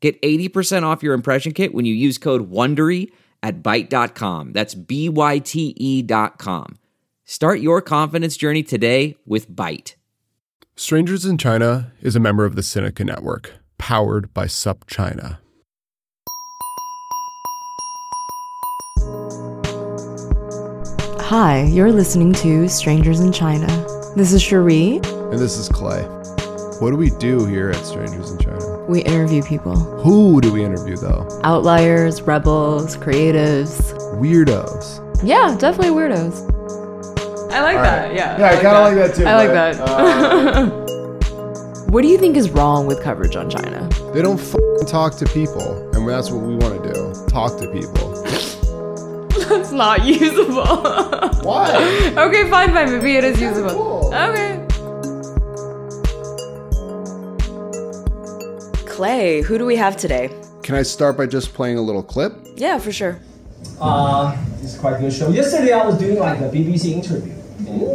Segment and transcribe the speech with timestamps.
[0.00, 3.10] Get 80% off your impression kit when you use code WONDERY
[3.42, 4.52] at Byte.com.
[4.52, 6.78] That's B-Y-T-E dot com.
[7.24, 9.94] Start your confidence journey today with Byte.
[10.76, 15.38] Strangers in China is a member of the Sinica Network, powered by SupChina.
[21.20, 23.66] Hi, you're listening to Strangers in China.
[24.16, 25.00] This is Cherie.
[25.04, 26.02] And this is Clay.
[26.80, 28.67] What do we do here at Strangers in China?
[28.88, 31.28] We interview people Who do we interview though?
[31.44, 33.92] outliers, rebels, creatives.
[34.18, 35.04] Weirdos.
[35.22, 36.46] Yeah, definitely weirdos.
[37.52, 38.14] I like that.
[38.14, 38.38] Yeah.
[38.38, 39.26] Yeah, I, kind of like that too.
[39.26, 39.88] I like but, that.
[40.56, 40.84] uh,
[41.90, 43.88] What do you think is wrong with coverage on China?
[44.12, 47.26] they don't f- talk to people, and that's what we want to do.
[47.28, 48.14] Talk to people.
[49.48, 50.66] That's not usable.
[51.42, 51.72] Why?
[52.16, 52.90] okay, fine, fine.
[52.92, 53.70] Maybe it is usable.
[53.70, 54.14] cool.
[54.14, 54.66] Okay.
[58.98, 60.28] Clay, who do we have today?
[60.64, 62.32] Can I start by just playing a little clip?
[62.56, 63.20] Yeah, for sure.
[63.80, 65.30] Uh, it's quite a good show.
[65.30, 67.32] Yesterday I was doing like a BBC interview,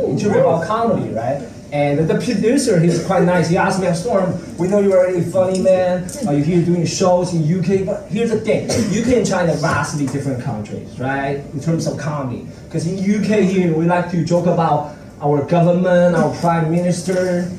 [0.08, 1.46] interview about comedy, right?
[1.74, 3.50] And the producer, he's quite nice.
[3.50, 6.10] He asked me, Storm, we know you're a funny man.
[6.26, 7.86] Are you here doing shows in UK?
[7.86, 11.44] But here's the thing: UK and China are vastly different countries, right?
[11.54, 16.16] In terms of comedy, because in UK here we like to joke about our government,
[16.16, 17.52] our prime minister.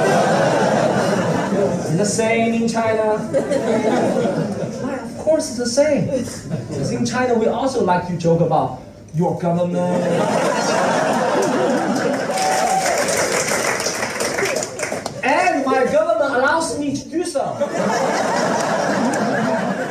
[1.98, 3.18] The same in China?
[5.18, 6.06] Of course it's the same.
[6.06, 8.80] Because in China, we also like to joke about
[9.16, 10.04] your government.
[15.24, 17.44] and my government allows me to do so.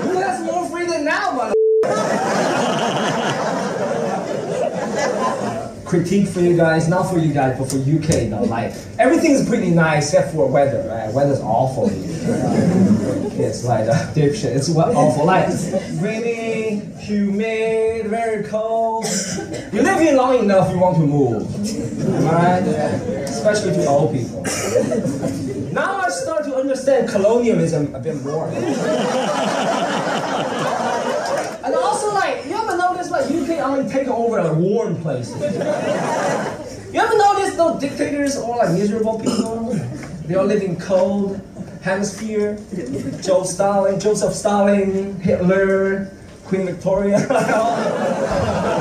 [0.05, 1.53] Who has more freedom now, mother?
[5.97, 8.43] Critique for you guys, not for you guys, but for UK though.
[8.43, 11.11] Like everything is pretty nice except for weather, right?
[11.11, 13.33] Weather's awful here.
[13.39, 14.55] It's like uh, addiction.
[14.55, 15.25] It's what awful.
[15.25, 15.49] Like
[16.01, 19.07] rainy, humid, very cold.
[19.73, 21.47] You live here long enough, you want to move.
[22.27, 22.65] Alright?
[23.25, 24.43] Especially to old people.
[25.73, 28.49] Now I start to understand colonialism a bit more.
[31.67, 35.41] And also like you ever notice like UK only take over like warm places.
[36.93, 39.75] You ever notice those dictators are like miserable people?
[40.27, 41.41] They all live in cold
[41.83, 42.59] hemisphere.
[43.23, 46.13] Joe Stalin, Joseph Stalin, Hitler,
[46.45, 47.19] Queen Victoria.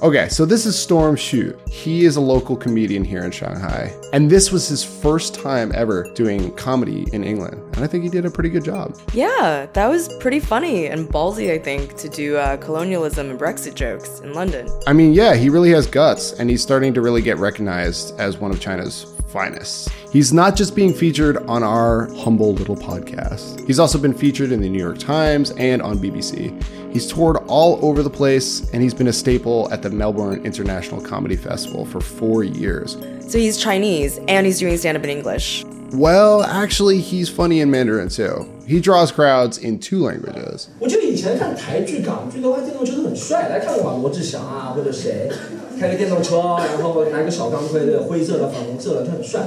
[0.00, 1.58] Okay, so this is Storm Xu.
[1.68, 3.92] He is a local comedian here in Shanghai.
[4.12, 7.60] And this was his first time ever doing comedy in England.
[7.74, 8.96] And I think he did a pretty good job.
[9.12, 13.74] Yeah, that was pretty funny and ballsy, I think, to do uh, colonialism and Brexit
[13.74, 14.68] jokes in London.
[14.86, 18.38] I mean, yeah, he really has guts, and he's starting to really get recognized as
[18.38, 19.89] one of China's finest.
[20.11, 24.61] He's not just being featured on our humble little podcast, he's also been featured in
[24.61, 26.51] the New York Times and on BBC.
[26.91, 31.01] He's toured all over the place, and he's been a staple at the Melbourne International
[31.01, 32.97] Comedy Festival for four years.
[33.27, 35.65] So he's Chinese and he's doing stand up in English.
[35.93, 38.47] Well, actually, he's funny in Mandarin too.
[38.67, 40.67] He draws crowds in two languages.
[40.79, 43.49] 我觉得以前看台剧、港剧的话，电动车都很帅。
[43.49, 45.29] 来看过王志祥啊，或者谁
[45.78, 49.40] 开个电动车，然后拿个小钢盔的，灰色的、粉红色的，就很帅。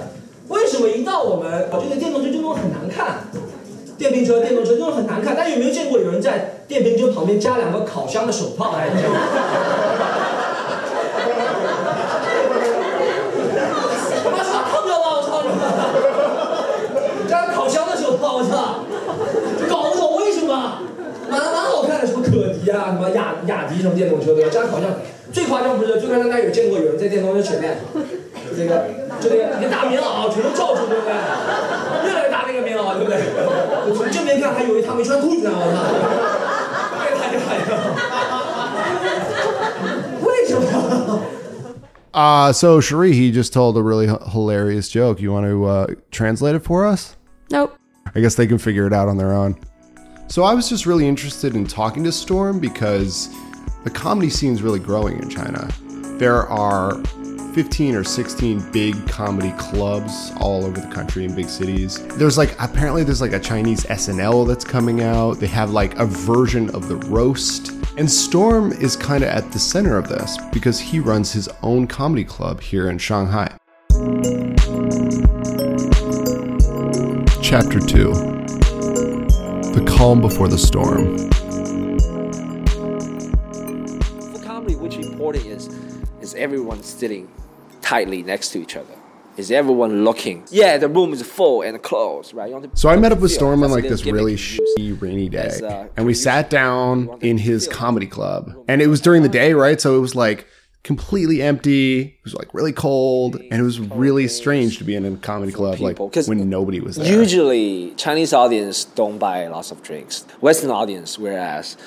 [0.47, 3.27] 为什么一到我们我这个电动车就弄得很难看？
[3.97, 5.35] 电瓶车、电动车就很难看。
[5.35, 8.71] 大家有没有见过有人在电瓶车旁边加两个烤箱的手套？
[8.71, 9.11] 哎，这样
[14.23, 17.29] 他妈说烫着了，我操你！
[17.29, 18.85] 加烤箱的手套，我操！
[19.69, 20.79] 搞不懂为什么，
[21.29, 24.49] 蛮蛮好看的，什么可迪啊，什么雅雅迪什么电动车对吧？
[24.51, 24.89] 加烤箱
[25.32, 26.00] 最夸张不是？
[26.00, 27.78] 最夸张大家有见过有人在电动车前面，
[28.56, 28.88] 这个
[29.20, 31.12] 就那个一个大棉袄全都罩住，对不对？
[32.06, 33.18] 越来越大那个棉袄，对不对？
[33.88, 35.76] 我从正面看还以为他没穿裤子呢，我操！
[36.98, 37.72] 太太害了，
[40.22, 41.22] 为什么？
[42.12, 45.20] Uh, so Cherie, he just told a really h- hilarious joke.
[45.20, 47.14] You want to uh, translate it for us?
[47.50, 47.76] Nope.
[48.14, 49.56] I guess they can figure it out on their own.
[50.28, 53.28] So I was just really interested in talking to Storm because
[53.83, 55.67] the comedy scene is really growing in China.
[56.17, 57.01] There are
[57.53, 62.05] 15 or 16 big comedy clubs all over the country in big cities.
[62.15, 65.39] There's like apparently there's like a Chinese SNL that's coming out.
[65.39, 67.71] They have like a version of the roast.
[67.97, 71.87] And Storm is kind of at the center of this because he runs his own
[71.87, 73.57] comedy club here in Shanghai.
[77.41, 78.13] Chapter 2
[79.73, 81.17] The Calm Before the Storm.
[86.41, 87.29] Everyone sitting
[87.81, 88.93] tightly next to each other.
[89.37, 90.43] Is everyone looking?
[90.51, 92.47] Yeah, the room is full and closed, right?
[92.49, 95.29] You want to- So I met up with Storm on like this really shitty rainy
[95.29, 99.23] day, As, uh, and we sat down in his comedy club, and it was during
[99.23, 99.79] the day, right?
[99.79, 100.47] So it was like
[100.83, 102.01] completely empty.
[102.01, 105.53] It was like really cold, and it was really strange to be in a comedy
[105.53, 105.97] club like
[106.27, 107.07] when nobody was there.
[107.19, 110.25] Usually, Chinese audience don't buy lots of drinks.
[110.41, 111.77] Western audience, whereas,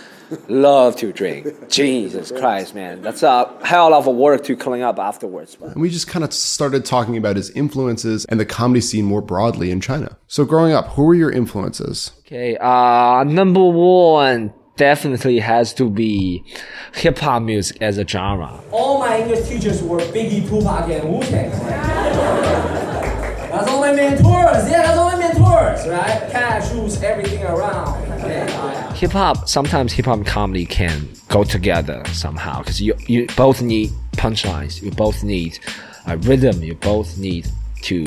[0.49, 1.69] love to drink.
[1.69, 5.57] Jesus Christ, man, that's a hell of a work to clean up afterwards.
[5.57, 9.05] But And we just kind of started talking about his influences and the comedy scene
[9.05, 10.17] more broadly in China.
[10.27, 12.13] So growing up, who were your influences?
[12.27, 16.45] Okay, uh, number one definitely has to be
[16.95, 18.61] hip hop music as a genre.
[18.73, 21.51] All my English teachers were Biggie, Tupac, and Wu Tang.
[23.51, 24.25] That's all my mentors.
[24.69, 25.14] Yeah, that's all
[25.89, 26.31] right?
[26.31, 28.05] Cashews, everything around.
[28.25, 28.95] Yeah.
[28.95, 33.61] Hip hop, sometimes hip hop and comedy can go together somehow because you, you both
[33.61, 35.59] need punchlines, you both need
[36.07, 37.47] a rhythm, you both need
[37.83, 38.07] to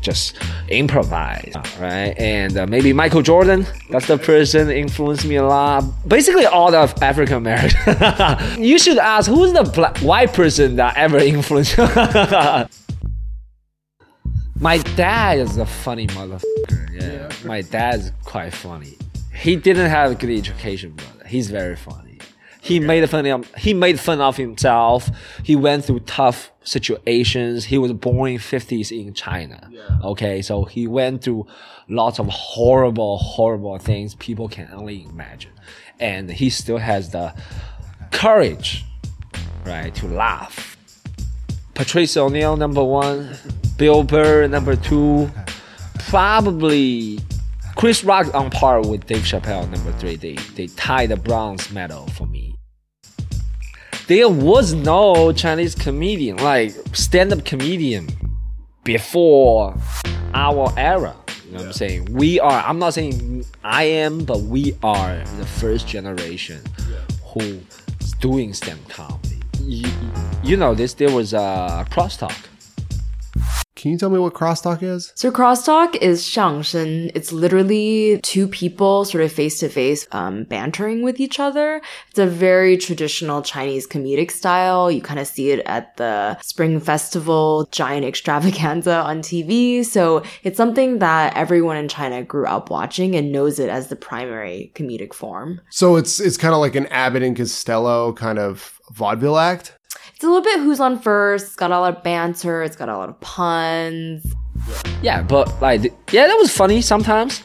[0.00, 0.36] just
[0.68, 2.14] improvise, right?
[2.18, 5.84] And uh, maybe Michael Jordan, that's the person influenced me a lot.
[6.06, 7.78] Basically, all of African American.
[8.62, 11.76] you should ask who's the black, white person that ever influenced.
[14.64, 16.88] My dad is a funny motherfucker.
[16.90, 17.30] Yeah.
[17.46, 18.96] My dad's quite funny.
[19.34, 22.18] He didn't have a good education, but he's very funny.
[22.62, 25.10] He made fun of um, he made fun of himself.
[25.42, 27.66] He went through tough situations.
[27.66, 29.70] He was born in 50s in China.
[30.02, 31.46] Okay, so he went through
[31.90, 35.52] lots of horrible, horrible things people can only imagine.
[36.00, 37.34] And he still has the
[38.12, 38.82] courage,
[39.66, 40.73] right, to laugh.
[41.74, 43.36] Patrice O'Neal number one,
[43.76, 45.30] Bill Burr number two,
[46.08, 47.18] probably
[47.74, 50.16] Chris Rock on par with Dave Chappelle number three.
[50.16, 52.54] They they tied the bronze medal for me.
[54.06, 58.08] There was no Chinese comedian like stand-up comedian
[58.84, 59.74] before
[60.34, 61.16] our era.
[61.46, 62.04] You know what I'm saying?
[62.12, 62.62] We are.
[62.64, 66.62] I'm not saying I am, but we are the first generation
[67.24, 67.60] who
[68.00, 69.40] is doing stand-up comedy.
[69.60, 69.88] You,
[70.44, 70.94] you know this.
[70.94, 72.36] There was a crosstalk.
[73.74, 75.12] Can you tell me what crosstalk is?
[75.14, 77.10] So crosstalk is 相声.
[77.14, 81.82] It's literally two people sort of face to face, um, bantering with each other.
[82.08, 84.90] It's a very traditional Chinese comedic style.
[84.90, 89.84] You kind of see it at the Spring Festival giant extravaganza on TV.
[89.84, 93.96] So it's something that everyone in China grew up watching and knows it as the
[93.96, 95.60] primary comedic form.
[95.70, 99.76] So it's it's kind of like an Abbott and Costello kind of vaudeville act.
[100.24, 101.48] It's a little bit who's on first.
[101.48, 102.62] It's got a lot of banter.
[102.62, 104.24] It's got a lot of puns.
[105.02, 105.82] Yeah, but like,
[106.12, 107.44] yeah, that was funny sometimes,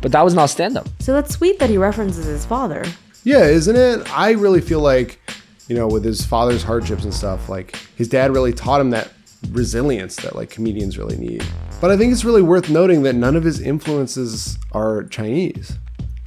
[0.00, 0.88] but that was not stand-up.
[0.98, 2.84] So that's sweet that he references his father.
[3.22, 4.10] Yeah, isn't it?
[4.10, 5.20] I really feel like,
[5.68, 9.12] you know, with his father's hardships and stuff, like his dad really taught him that
[9.52, 11.44] resilience that like comedians really need.
[11.80, 15.78] But I think it's really worth noting that none of his influences are Chinese.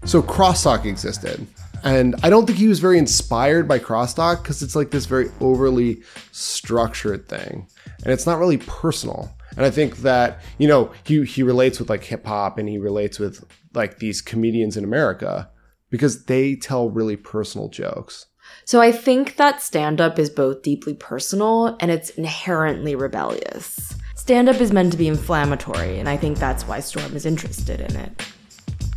[0.06, 1.46] So crosstalk existed.
[1.84, 5.30] And I don't think he was very inspired by crosstalk because it's like this very
[5.42, 7.68] overly structured thing.
[8.04, 9.36] And it's not really personal.
[9.58, 12.78] And I think that, you know, he he relates with like hip hop and he
[12.78, 15.50] relates with like these comedians in America
[15.90, 18.28] because they tell really personal jokes.
[18.66, 23.96] So I think that stand up is both deeply personal and it's inherently rebellious.
[24.16, 27.82] Stand up is meant to be inflammatory, and I think that's why Storm is interested
[27.82, 28.26] in it.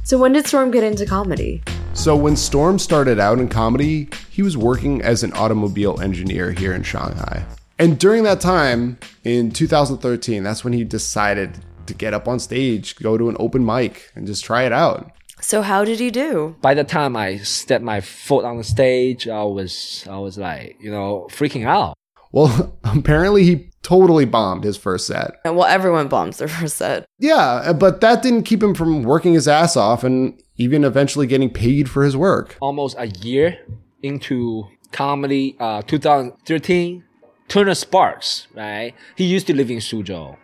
[0.04, 1.62] So when did Storm get into comedy?
[1.96, 6.72] So when Storm started out in comedy, he was working as an automobile engineer here
[6.72, 7.44] in Shanghai.
[7.80, 12.94] And during that time, in 2013, that's when he decided to get up on stage,
[12.96, 15.10] go to an open mic, and just try it out.
[15.40, 16.54] So how did he do?
[16.60, 20.76] By the time I stepped my foot on the stage, I was I was like,
[20.80, 21.96] you know, freaking out.
[22.36, 25.40] Well, apparently he totally bombed his first set.
[25.46, 27.06] Well, everyone bombs their first set.
[27.18, 31.48] Yeah, but that didn't keep him from working his ass off and even eventually getting
[31.48, 32.58] paid for his work.
[32.60, 33.58] Almost a year
[34.02, 37.04] into comedy, uh, 2013,
[37.48, 38.92] Turner Sparks, right?
[39.16, 40.36] He used to live in Suzhou.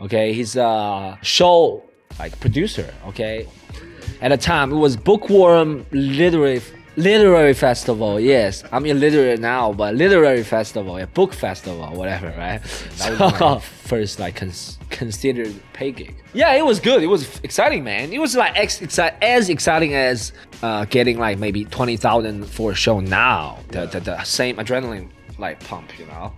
[0.00, 1.84] Okay, he's a show
[2.18, 2.92] like producer.
[3.06, 3.46] Okay,
[4.20, 6.60] at the time it was bookworm literally
[6.96, 8.18] literary festival.
[8.20, 12.60] Yes, I'm illiterate now, but literary festival, yeah, book festival, whatever, right?
[12.98, 16.14] That was my first like cons- considered pay gig.
[16.32, 17.02] Yeah, it was good.
[17.02, 18.12] It was exciting, man.
[18.12, 20.32] It was like ex- as exciting as
[20.62, 23.58] uh, getting like maybe twenty thousand for a show now.
[23.68, 26.32] The, the the same adrenaline like pump, you know.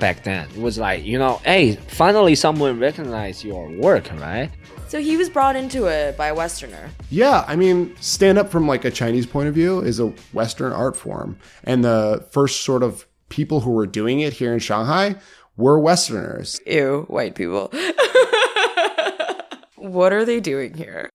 [0.00, 4.50] Back then, it was like you know, hey, finally someone recognized your work, right?
[4.88, 6.90] So he was brought into it by a Westerner.
[7.10, 10.72] Yeah, I mean, stand up from like a Chinese point of view is a Western
[10.72, 11.38] art form.
[11.64, 15.16] And the first sort of people who were doing it here in Shanghai
[15.56, 16.60] were Westerners.
[16.66, 17.72] Ew, white people.
[19.76, 21.10] what are they doing here?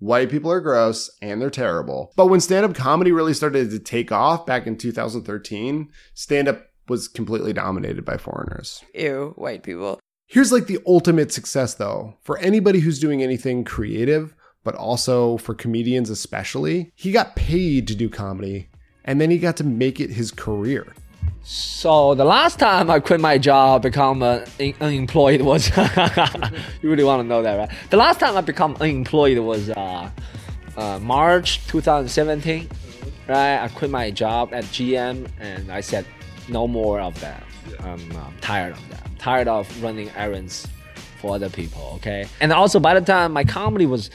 [0.00, 2.12] White people are gross and they're terrible.
[2.16, 6.69] But when stand up comedy really started to take off back in 2013, stand up
[6.90, 8.84] was completely dominated by foreigners.
[8.94, 9.98] Ew, white people.
[10.26, 12.14] Here's like the ultimate success though.
[12.22, 17.94] For anybody who's doing anything creative, but also for comedians especially, he got paid to
[17.94, 18.68] do comedy
[19.04, 20.86] and then he got to make it his career.
[21.42, 25.68] So the last time I quit my job, become uh, un- unemployed was.
[26.82, 27.70] you really want to know that, right?
[27.88, 30.10] The last time I become unemployed was uh,
[30.76, 32.68] uh, March 2017,
[33.26, 33.64] right?
[33.64, 36.04] I quit my job at GM and I said,
[36.50, 37.42] no more of that.
[37.80, 39.02] I'm uh, tired of that.
[39.04, 40.66] I'm tired of running errands
[41.20, 41.92] for other people.
[41.96, 44.10] Okay, and also by the time my comedy was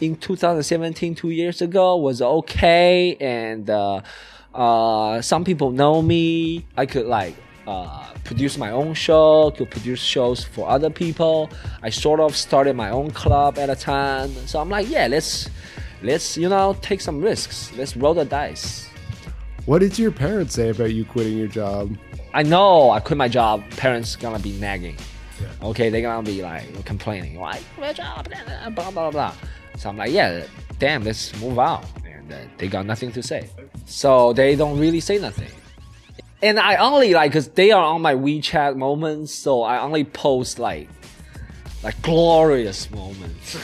[0.00, 4.00] in 2017, two years ago, was okay, and uh,
[4.54, 6.64] uh, some people know me.
[6.76, 7.34] I could like
[7.66, 11.50] uh, produce my own show, could produce shows for other people.
[11.82, 15.48] I sort of started my own club at a time, so I'm like, yeah, let's
[16.02, 17.72] let's you know take some risks.
[17.76, 18.91] Let's roll the dice.
[19.64, 21.96] What did your parents say about you quitting your job?
[22.34, 23.62] I know I quit my job.
[23.70, 24.96] Parents gonna be nagging.
[25.62, 27.38] Okay, they're gonna be like complaining.
[27.38, 28.28] Why quit my job?
[28.28, 29.34] Blah blah blah blah.
[29.76, 30.46] So I'm like, yeah,
[30.80, 31.84] damn, let's move out.
[32.04, 33.48] And uh, they got nothing to say.
[33.86, 35.50] So they don't really say nothing.
[36.42, 40.58] And I only like, cause they are on my WeChat moments, so I only post
[40.58, 40.88] like,
[41.84, 43.56] like glorious moments.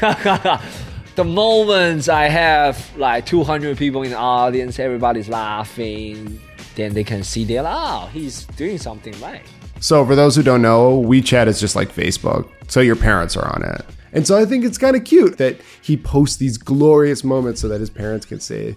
[1.14, 6.40] the moments I have like 200 people in the audience, everybody's laughing,
[6.74, 9.42] then they can see they're like, oh, he's doing something right.
[9.80, 12.48] So, for those who don't know, WeChat is just like Facebook.
[12.68, 13.84] So, your parents are on it.
[14.12, 17.68] And so, I think it's kind of cute that he posts these glorious moments so
[17.68, 18.76] that his parents can see.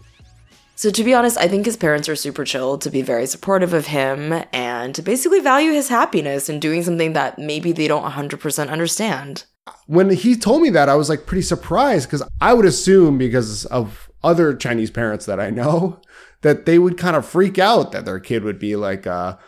[0.75, 3.74] So, to be honest, I think his parents are super chill to be very supportive
[3.74, 8.04] of him and to basically value his happiness in doing something that maybe they don't
[8.12, 9.46] 100% understand.
[9.88, 13.65] When he told me that, I was like pretty surprised because I would assume, because
[13.65, 16.01] of other Chinese parents that I know,
[16.41, 19.39] that they would kind of freak out that their kid would be like a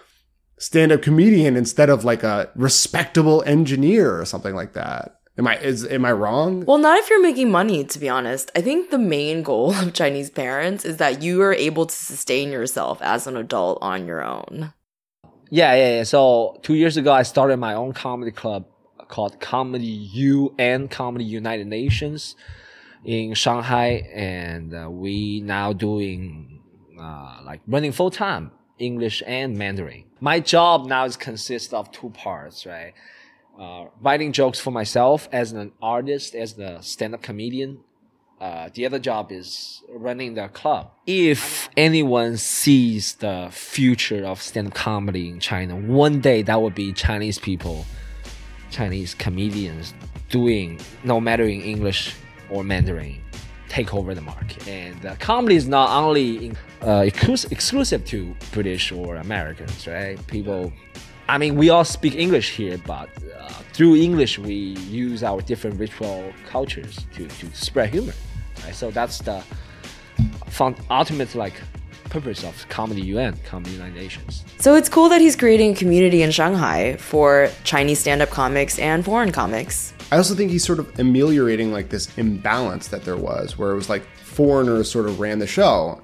[0.59, 5.19] stand up comedian instead of like a respectable engineer or something like that.
[5.37, 6.65] Am I is am I wrong?
[6.65, 8.49] Well, not if you're making money, to be honest.
[8.55, 12.51] I think the main goal of Chinese parents is that you are able to sustain
[12.51, 14.73] yourself as an adult on your own.
[15.51, 16.03] Yeah, yeah, yeah.
[16.03, 18.65] So two years ago, I started my own comedy club
[19.07, 22.35] called Comedy UN, Comedy United Nations,
[23.03, 26.61] in Shanghai, and uh, we now doing
[26.99, 30.03] uh, like running full time English and Mandarin.
[30.19, 32.93] My job now is consists of two parts, right?
[33.59, 37.79] Uh, writing jokes for myself as an artist, as the stand-up comedian.
[38.39, 40.91] Uh, the other job is running the club.
[41.07, 46.93] If anyone sees the future of stand-up comedy in China, one day that would be
[46.93, 47.85] Chinese people,
[48.69, 49.93] Chinese comedians
[50.29, 52.15] doing, no matter in English
[52.49, 53.21] or Mandarin,
[53.69, 54.67] take over the market.
[54.67, 60.17] And uh, comedy is not only in, uh, exclus- exclusive to British or Americans, right?
[60.27, 60.71] People,
[61.27, 65.79] I mean, we all speak English here, but uh, through English, we use our different
[65.79, 68.13] ritual cultures to, to spread humor.
[68.63, 68.75] Right?
[68.75, 69.43] So that's the
[70.47, 71.55] fun, ultimate like
[72.09, 74.43] purpose of Comedy UN, Comedy United Nations.
[74.59, 78.79] So it's cool that he's creating a community in Shanghai for Chinese stand up comics
[78.79, 79.93] and foreign comics.
[80.11, 83.75] I also think he's sort of ameliorating like this imbalance that there was, where it
[83.75, 86.01] was like foreigners sort of ran the show.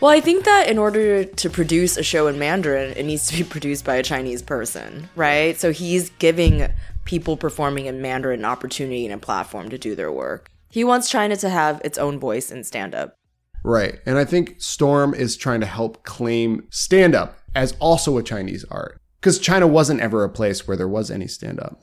[0.00, 3.36] Well, I think that in order to produce a show in Mandarin, it needs to
[3.36, 5.56] be produced by a Chinese person, right?
[5.56, 6.68] So he's giving
[7.04, 10.50] people performing in Mandarin an opportunity and a platform to do their work.
[10.70, 13.16] He wants China to have its own voice in stand up.
[13.64, 14.00] Right.
[14.06, 18.64] And I think Storm is trying to help claim stand up as also a Chinese
[18.70, 19.00] art.
[19.20, 21.80] Because China wasn't ever a place where there was any stand up.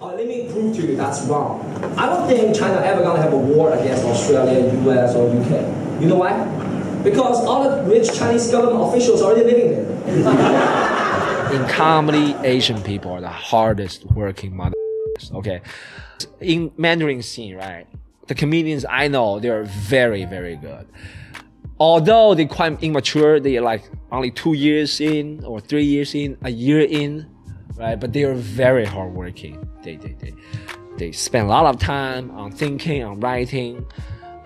[0.00, 1.60] Uh, let me prove to you that's wrong.
[1.96, 6.00] I don't think China ever gonna have a war against Australia, US, or UK.
[6.00, 6.44] You know why?
[7.02, 11.52] Because all the rich Chinese government officials are already living there.
[11.52, 14.74] in comedy, Asian people are the hardest working mother.
[15.34, 15.62] Okay,
[16.40, 17.86] in Mandarin scene, right?
[18.26, 20.86] The comedians I know, they're very, very good.
[21.78, 26.50] Although they're quite immature, they're like only two years in or three years in, a
[26.50, 27.28] year in,
[27.76, 27.98] right?
[27.98, 29.68] But they are very hardworking.
[29.82, 30.32] They, they, they,
[30.96, 33.84] they spend a lot of time on thinking, on writing,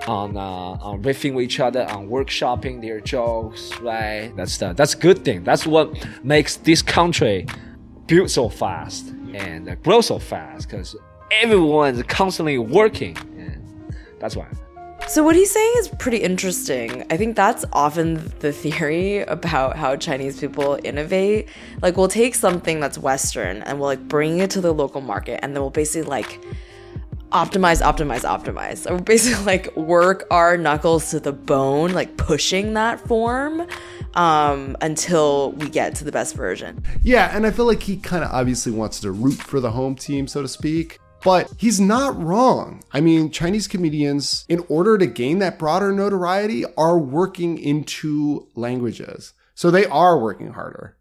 [0.07, 4.33] on uh, on riffing with each other, on workshopping their jokes, right?
[4.37, 5.45] That's the that's good thing.
[5.45, 5.93] That's what
[6.25, 7.47] makes this country
[8.07, 10.97] build so fast and grow so fast because
[11.31, 13.17] everyone is constantly working,
[14.19, 14.49] that's why.
[15.09, 17.05] So what he's saying is pretty interesting.
[17.11, 21.49] I think that's often the theory about how Chinese people innovate.
[21.81, 25.39] Like we'll take something that's Western and we'll like bring it to the local market
[25.45, 26.41] and then we'll basically like
[27.31, 28.79] optimize, optimize, optimize.
[28.79, 33.67] So we're basically like work our knuckles to the bone, like pushing that form
[34.15, 36.83] um, until we get to the best version.
[37.03, 39.95] Yeah, and I feel like he kind of obviously wants to root for the home
[39.95, 40.99] team, so to speak.
[41.27, 42.85] But he's not wrong.
[42.93, 49.35] I mean, Chinese comedians, in order to gain that broader notoriety, are working into languages.
[49.55, 50.97] So they are working harder.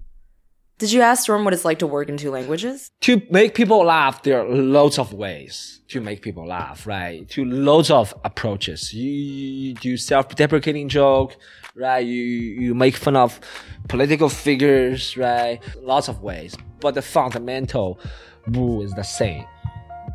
[0.80, 2.90] Did you ask Storm what it's like to work in two languages?
[3.02, 7.30] To make people laugh, there are loads of ways to make people laugh, right?
[7.30, 8.94] To loads of approaches.
[8.94, 11.38] You, you do self-deprecating joke,
[11.76, 12.06] right?
[12.06, 13.40] You you make fun of
[13.88, 15.60] political figures, right?
[15.82, 16.58] Lots of ways.
[16.82, 18.00] But the fundamental
[18.48, 19.46] rule is the same.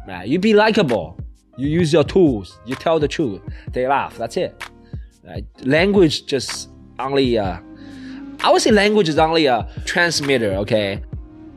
[0.06, 0.26] Right?
[0.26, 1.18] You be likable.
[1.56, 2.58] You use your tools.
[2.64, 3.42] You tell the truth.
[3.72, 4.16] They laugh.
[4.16, 4.62] That's it.
[5.62, 7.38] Language just only.
[7.38, 7.60] Uh,
[8.42, 10.52] I would say language is only a transmitter.
[10.52, 11.02] Okay,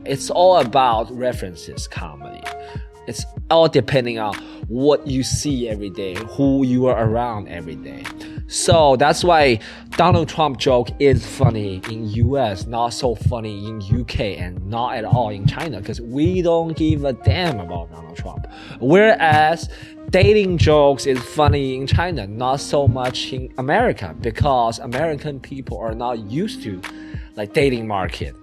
[0.04, 1.88] it's all about references.
[1.88, 2.42] Comedy.
[3.06, 4.34] It's all depending on
[4.68, 8.04] what you see every day, who you are around every day.
[8.46, 9.58] So that's why
[9.92, 15.04] Donald Trump joke is funny in US, not so funny in UK and not at
[15.04, 18.46] all in China because we don't give a damn about Donald Trump.
[18.80, 19.70] Whereas
[20.10, 25.94] dating jokes is funny in China, not so much in America because American people are
[25.94, 26.82] not used to
[27.36, 28.36] like dating market.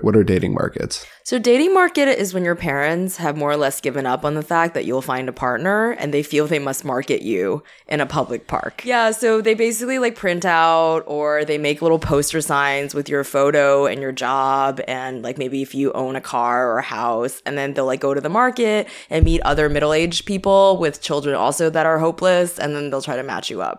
[0.00, 1.06] What are dating markets?
[1.22, 4.42] So, dating market is when your parents have more or less given up on the
[4.42, 8.06] fact that you'll find a partner and they feel they must market you in a
[8.06, 8.84] public park.
[8.84, 13.24] Yeah, so they basically like print out or they make little poster signs with your
[13.24, 17.42] photo and your job and like maybe if you own a car or a house
[17.44, 21.34] and then they'll like go to the market and meet other middle-aged people with children
[21.34, 23.78] also that are hopeless and then they'll try to match you up.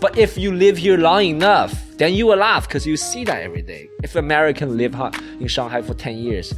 [0.00, 3.42] But if you live here long enough, then you will laugh because you see that
[3.42, 3.90] every day.
[4.02, 4.94] If American live
[5.38, 6.54] in Shanghai for 10 years,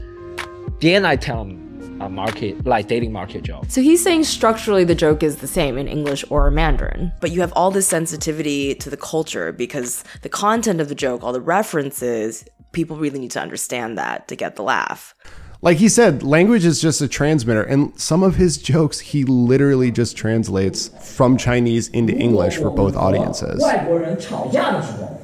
[0.80, 3.64] then I tell them a market, like dating market joke.
[3.68, 7.40] So he's saying structurally the joke is the same in English or Mandarin, but you
[7.40, 11.40] have all this sensitivity to the culture because the content of the joke, all the
[11.40, 15.14] references, people really need to understand that to get the laugh
[15.61, 17.63] like he said, language is just a transmitter.
[17.63, 22.95] And some of his jokes, he literally just translates from Chinese into English for both
[22.95, 23.59] audiences.
[23.61, 25.17] 外国人吵架的时候，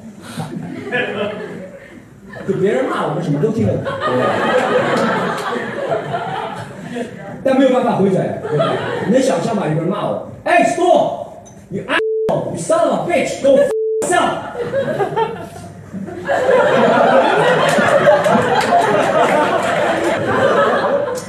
[2.47, 3.85] 就别人骂我们什么都听得懂，
[7.43, 8.73] 但没有办法回嘴，对吧？
[9.05, 9.67] 你能想象吗？
[9.67, 13.69] 有人骂我，哎，Storm，you asshole，you son of a bitch，go f
[14.01, 14.29] yourself。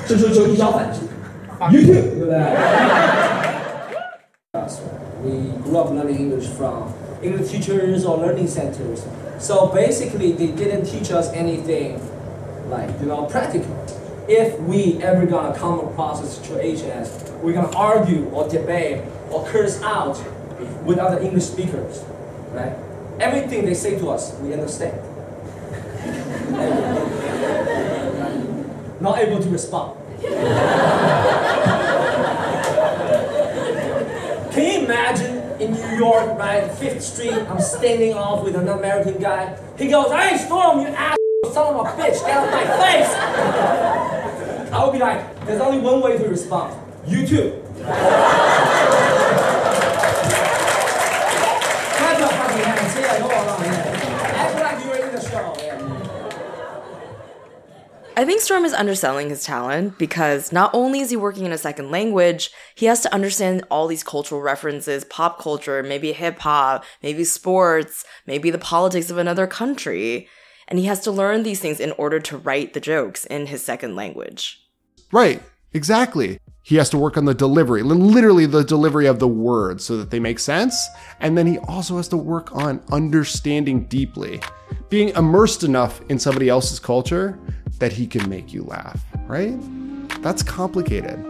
[0.09, 1.01] 这时候就一招反击，
[1.71, 2.41] YouTube，对不对？
[5.25, 5.31] We
[5.65, 9.03] grew up learning English from English teachers or learning centers.
[9.39, 11.99] So basically, they didn't teach us anything
[12.71, 13.75] like you know practical.
[14.29, 17.11] If we ever gonna come across a situation as
[17.43, 20.19] we're gonna argue or debate or curse out
[20.87, 22.05] with other English speakers,
[22.55, 22.77] right?
[23.19, 24.95] Everything they say to us, we understand.
[29.00, 29.98] Not able to respond.
[34.52, 39.18] Can you imagine in New York, right, Fifth Street, I'm standing off with an American
[39.22, 39.56] guy.
[39.78, 41.16] He goes, "Hey, Storm, you ass
[41.54, 43.16] son of a bitch, get out my face!"
[44.74, 46.76] I would be like, "There's only one way to respond.
[47.08, 47.62] You too."
[51.96, 52.96] Clap your fucking hands.
[53.00, 54.42] Yeah, go on, yeah.
[54.42, 55.54] Act like you were in the show.
[55.58, 55.78] Yeah.
[58.20, 61.58] I think Storm is underselling his talent because not only is he working in a
[61.58, 66.84] second language, he has to understand all these cultural references, pop culture, maybe hip hop,
[67.02, 70.28] maybe sports, maybe the politics of another country.
[70.68, 73.64] And he has to learn these things in order to write the jokes in his
[73.64, 74.68] second language.
[75.14, 75.42] Right,
[75.74, 76.40] exactly.
[76.62, 80.12] He has to work on the delivery, literally the delivery of the words so that
[80.12, 80.88] they make sense.
[81.20, 84.42] And then he also has to work on understanding deeply,
[84.90, 87.40] being immersed enough in somebody else's culture
[87.80, 89.58] that he can make you laugh, right?
[90.22, 91.26] That's complicated.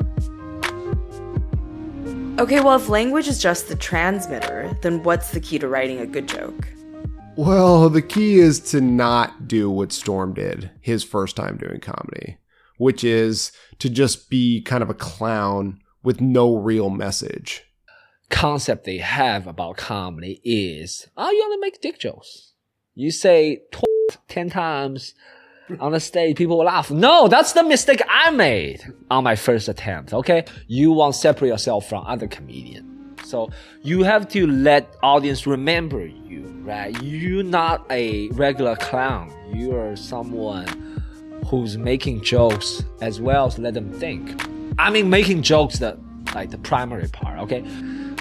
[2.39, 6.07] Okay, well, if language is just the transmitter, then what's the key to writing a
[6.07, 6.67] good joke?
[7.35, 12.37] Well, the key is to not do what Storm did his first time doing comedy,
[12.79, 17.63] which is to just be kind of a clown with no real message.
[18.29, 22.53] Concept they have about comedy is, oh, you only make dick jokes.
[22.95, 25.13] You say tw- 10 times
[25.79, 26.89] on the stage, people will laugh.
[26.89, 30.13] No, that's the mistake I made on my first attempt.
[30.13, 30.45] Okay.
[30.67, 32.85] You want to separate yourself from other comedians.
[33.29, 33.49] So
[33.83, 36.95] you have to let audience remember you, right?
[37.03, 39.33] You're not a regular clown.
[39.53, 40.88] You are someone
[41.47, 44.41] who's making jokes as well as let them think.
[44.77, 45.97] I mean, making jokes that
[46.35, 47.61] like the primary part, okay?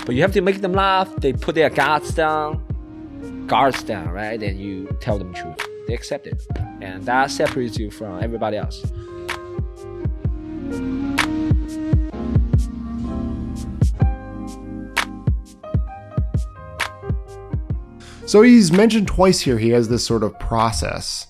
[0.06, 1.14] But you have to make them laugh.
[1.16, 4.42] They put their guards down, guards down, right?
[4.42, 5.58] And you tell them truth.
[5.86, 6.42] They accept it,
[6.80, 8.82] and that separates you from everybody else.
[18.26, 21.27] So he's mentioned twice here he has this sort of process.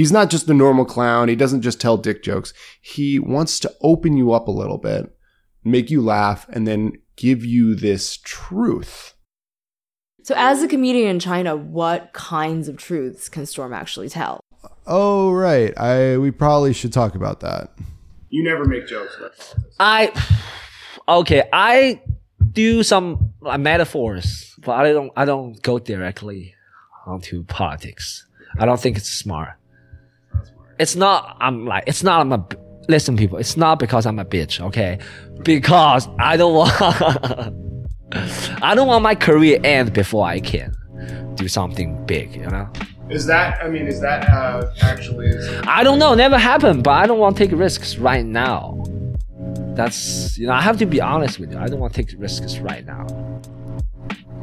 [0.00, 1.28] He's not just a normal clown.
[1.28, 2.54] He doesn't just tell dick jokes.
[2.80, 5.14] He wants to open you up a little bit,
[5.62, 9.12] make you laugh, and then give you this truth.
[10.22, 14.40] So, as a comedian in China, what kinds of truths can Storm actually tell?
[14.86, 15.76] Oh, right.
[15.78, 17.68] I we probably should talk about that.
[18.30, 20.12] You never make jokes about I
[21.06, 21.46] okay.
[21.52, 22.00] I
[22.50, 25.12] do some uh, metaphors, but I don't.
[25.14, 26.54] I don't go directly
[27.04, 28.26] onto politics.
[28.58, 29.59] I don't think it's smart.
[30.80, 31.36] It's not.
[31.40, 31.84] I'm like.
[31.86, 32.22] It's not.
[32.22, 32.46] I'm a,
[32.88, 33.36] Listen, people.
[33.36, 34.60] It's not because I'm a bitch.
[34.60, 34.98] Okay,
[35.42, 36.72] because I don't want.
[38.62, 40.74] I don't want my career end before I can
[41.34, 42.34] do something big.
[42.34, 42.68] You know.
[43.10, 43.62] Is that?
[43.62, 45.32] I mean, is that uh, actually?
[45.68, 46.14] I don't know.
[46.14, 46.82] Never happened.
[46.82, 48.82] But I don't want to take risks right now.
[49.76, 50.54] That's you know.
[50.54, 51.58] I have to be honest with you.
[51.58, 53.06] I don't want to take risks right now.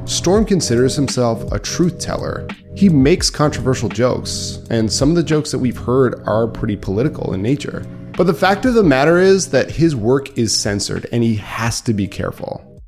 [0.08, 2.48] Storm considers himself a truth teller.
[2.78, 7.34] He makes controversial jokes, and some of the jokes that we've heard are pretty political
[7.34, 7.86] in nature.
[8.16, 11.82] But the fact of the matter is that his work is censored, and he has
[11.82, 12.82] to be careful.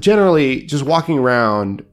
[0.00, 1.86] Generally, just walking around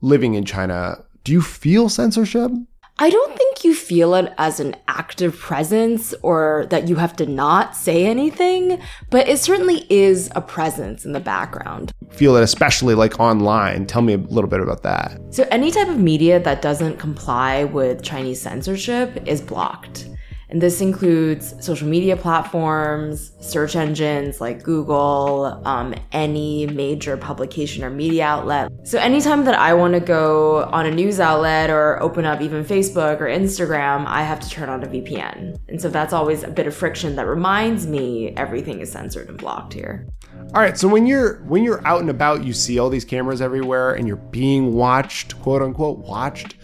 [0.00, 2.50] living in China, do you feel censorship?
[2.98, 7.26] I don't think you feel it as an active presence or that you have to
[7.26, 11.92] not say anything, but it certainly is a presence in the background.
[12.10, 13.86] Feel it especially like online.
[13.86, 15.20] Tell me a little bit about that.
[15.30, 20.08] So, any type of media that doesn't comply with Chinese censorship is blocked.
[20.50, 27.90] And this includes social media platforms, search engines like Google, um, any major publication or
[27.90, 28.72] media outlet.
[28.82, 32.64] So, anytime that I want to go on a news outlet or open up even
[32.64, 35.56] Facebook or Instagram, I have to turn on a VPN.
[35.68, 39.38] And so, that's always a bit of friction that reminds me everything is censored and
[39.38, 40.08] blocked here.
[40.52, 43.40] All right, so when you're when you're out and about, you see all these cameras
[43.40, 46.56] everywhere and you're being watched, quote unquote, watched.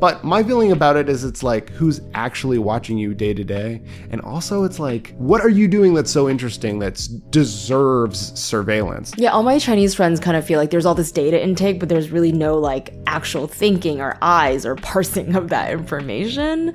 [0.00, 3.82] But my feeling about it is it's like who's actually watching you day to day?
[4.10, 9.12] And also it's like what are you doing that's so interesting that deserves surveillance?
[9.16, 11.88] Yeah, all my Chinese friends kind of feel like there's all this data intake, but
[11.88, 16.74] there's really no like actual thinking or eyes or parsing of that information.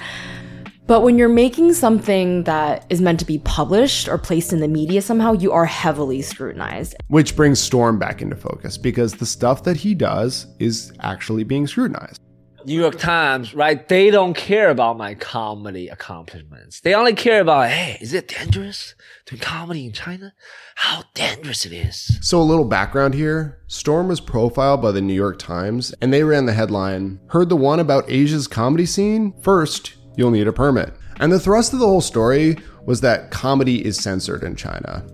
[0.85, 4.67] But when you're making something that is meant to be published or placed in the
[4.67, 6.95] media somehow, you are heavily scrutinized.
[7.07, 11.67] Which brings Storm back into focus because the stuff that he does is actually being
[11.67, 12.19] scrutinized.
[12.65, 13.87] New York Times, right?
[13.87, 16.79] They don't care about my comedy accomplishments.
[16.79, 18.95] They only care about, hey, is it dangerous
[19.25, 20.33] to comedy in China?
[20.75, 22.17] How dangerous it is.
[22.21, 26.23] So, a little background here Storm was profiled by the New York Times, and they
[26.23, 29.33] ran the headline Heard the one about Asia's comedy scene?
[29.41, 30.93] First, you'll need a permit.
[31.19, 35.05] And the thrust of the whole story was that comedy is censored in China.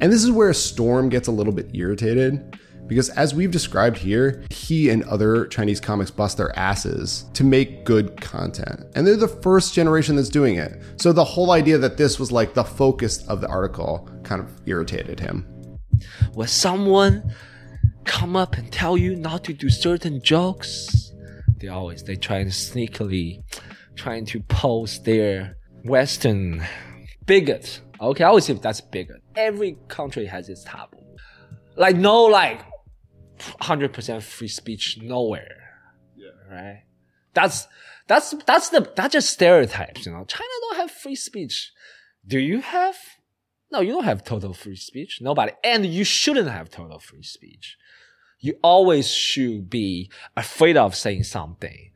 [0.00, 2.58] And this is where Storm gets a little bit irritated.
[2.86, 7.84] Because as we've described here, he and other Chinese comics bust their asses to make
[7.84, 8.84] good content.
[8.94, 10.82] And they're the first generation that's doing it.
[10.96, 14.50] So the whole idea that this was like the focus of the article kind of
[14.66, 15.46] irritated him.
[16.34, 17.34] When someone
[18.04, 21.12] come up and tell you not to do certain jokes,
[21.58, 23.42] they always they try to sneakily
[23.96, 26.62] trying to pose their Western
[27.26, 27.80] bigot.
[28.00, 29.22] Okay, I always say that's bigot.
[29.36, 30.98] Every country has its taboo.
[31.76, 32.60] Like no like
[33.60, 35.80] hundred percent free speech nowhere.
[36.16, 36.30] Yeah.
[36.50, 36.84] Right.
[37.32, 37.66] That's
[38.06, 40.06] that's that's the that's just stereotypes.
[40.06, 41.72] You know, China don't have free speech.
[42.26, 42.96] Do you have?
[43.72, 45.18] No, you don't have total free speech.
[45.20, 47.76] Nobody, and you shouldn't have total free speech.
[48.38, 51.90] You always should be afraid of saying something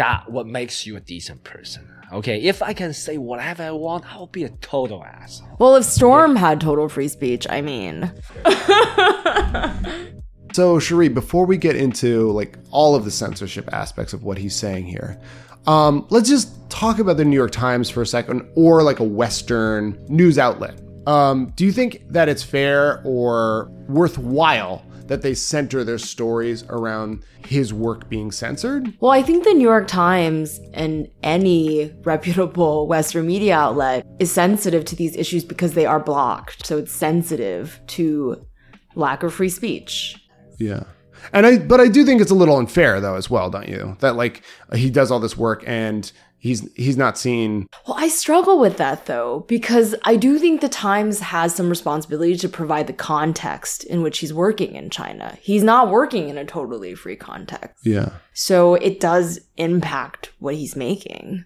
[0.00, 1.86] that what makes you a decent person.
[2.10, 5.56] Okay, if I can say whatever I want, I'll be a total asshole.
[5.58, 8.10] Well, if Storm had total free speech, I mean,
[10.52, 14.54] So, Cherie, before we get into like all of the censorship aspects of what he's
[14.54, 15.20] saying here,
[15.66, 19.04] um, let's just talk about the New York Times for a second, or like a
[19.04, 20.80] Western news outlet.
[21.06, 27.24] Um, do you think that it's fair or worthwhile that they center their stories around
[27.44, 28.92] his work being censored?
[29.00, 34.84] well, I think the New York Times and any reputable Western media outlet is sensitive
[34.86, 36.64] to these issues because they are blocked.
[36.64, 38.46] So it's sensitive to
[38.94, 40.16] lack of free speech.
[40.60, 40.84] Yeah.
[41.32, 43.96] And I, but I do think it's a little unfair though, as well, don't you?
[44.00, 44.42] That like
[44.74, 47.66] he does all this work and he's he's not seen.
[47.86, 52.36] Well, I struggle with that though, because I do think the Times has some responsibility
[52.36, 55.36] to provide the context in which he's working in China.
[55.40, 57.86] He's not working in a totally free context.
[57.86, 58.10] Yeah.
[58.32, 61.44] So it does impact what he's making.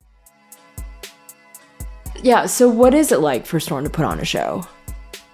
[2.22, 4.66] Yeah, so what is it like for Storm to put on a show?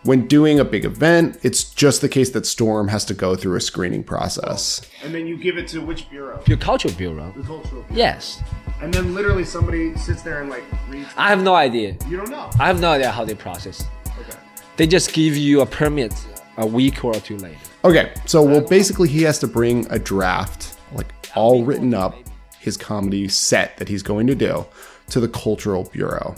[0.02, 3.56] When doing a big event, it's just the case that Storm has to go through
[3.56, 4.80] a screening process.
[5.04, 6.42] And then you give it to which bureau?
[6.46, 7.30] Your cultural bureau.
[7.36, 7.82] The cultural.
[7.82, 7.94] Bureau.
[7.94, 8.42] Yes.
[8.80, 11.10] And then literally somebody sits there and like reads.
[11.18, 11.98] I have no idea.
[12.08, 12.48] You don't know.
[12.58, 13.84] I have no idea how they process.
[14.06, 14.38] Okay.
[14.78, 16.14] They just give you a permit
[16.56, 17.58] a week or two later.
[17.84, 22.14] Okay, so well, basically, he has to bring a draft, like all written up,
[22.58, 24.64] his comedy set that he's going to do,
[25.10, 26.34] to the Cultural Bureau.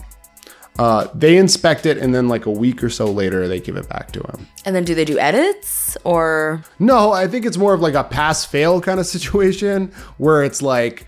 [0.79, 3.89] Uh, they inspect it, and then like a week or so later, they give it
[3.89, 4.47] back to him.
[4.65, 8.05] And then do they do edits or No, I think it's more of like a
[8.05, 11.07] pass fail kind of situation where it's like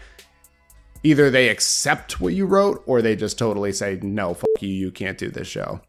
[1.03, 4.91] either they accept what you wrote or they just totally say, no, fuck you, you
[4.91, 5.81] can't do this show.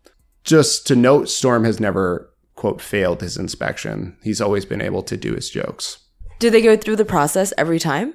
[0.43, 4.15] Just to note, Storm has never, quote, failed his inspection.
[4.23, 5.97] He's always been able to do his jokes.
[6.39, 8.13] do they go through the process every time?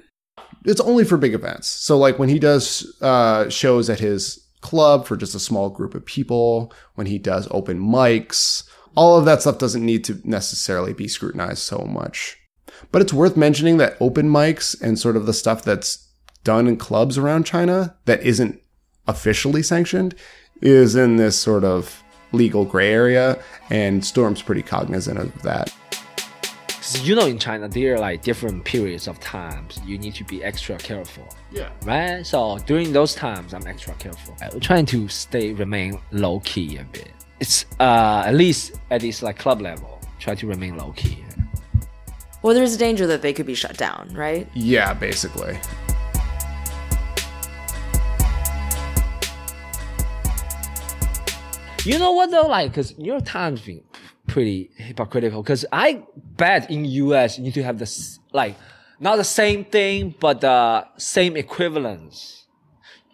[0.65, 1.67] It's only for big events.
[1.69, 5.93] So, like when he does uh, shows at his club for just a small group
[5.93, 8.63] of people, when he does open mics,
[8.95, 12.37] all of that stuff doesn't need to necessarily be scrutinized so much.
[12.91, 16.07] But it's worth mentioning that open mics and sort of the stuff that's
[16.43, 18.61] done in clubs around China that isn't
[19.07, 20.15] officially sanctioned
[20.61, 25.73] is in this sort of legal gray area, and Storm's pretty cognizant of that.
[26.81, 30.23] 'Cause you know, in China, there are like different periods of times you need to
[30.23, 31.27] be extra careful.
[31.51, 31.69] Yeah.
[31.83, 32.25] Right?
[32.25, 34.35] So during those times, I'm extra careful.
[34.41, 37.11] I'm trying to stay, remain low key a bit.
[37.39, 41.23] It's uh, at least at this like club level, try to remain low key.
[42.41, 44.47] Well, there's a danger that they could be shut down, right?
[44.55, 45.59] Yeah, basically.
[51.85, 52.47] You know what though?
[52.47, 53.83] Like, cause New York Times been
[54.31, 55.43] pretty hypocritical.
[55.43, 58.55] Cause I bet in US you need to have this like
[58.99, 62.45] not the same thing, but the same equivalence.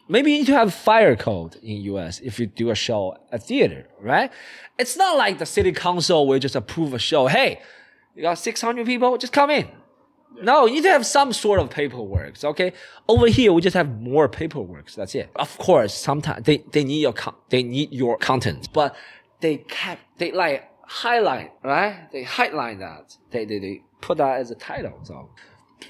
[0.07, 3.43] Maybe you need to have fire code in US if you do a show at
[3.43, 4.31] theater, right?
[4.77, 7.25] It's not like the city council will just approve a show.
[7.25, 7.61] Hey,
[8.15, 9.67] you got 600 people, just come in.
[10.39, 12.43] No, you need to have some sort of paperwork.
[12.43, 12.73] Okay,
[13.07, 14.91] over here we just have more paperwork.
[14.91, 15.31] That's it.
[15.35, 18.95] Of course, sometimes they, they need your con- they need your content, but
[19.39, 22.09] they kept they like highlight right.
[22.11, 23.15] They highlight that.
[23.31, 24.99] They they, they put that as a title.
[25.03, 25.29] So